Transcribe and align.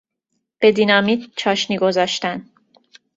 به 0.59 0.71
دینامیت 0.71 1.19
چاشنی 1.35 1.77
گذاشتن 1.77 2.49